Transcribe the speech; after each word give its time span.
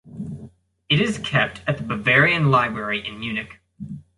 It 0.89 0.99
is 0.99 1.19
kept 1.19 1.61
at 1.67 1.77
the 1.77 1.83
Bavarian 1.83 2.49
library 2.49 3.07
in 3.07 3.19
Munich. 3.19 3.61